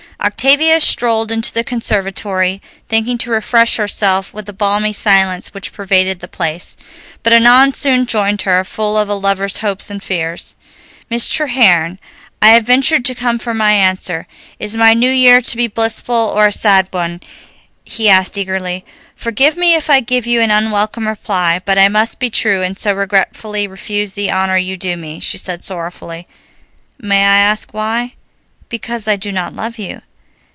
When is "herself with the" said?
3.77-4.53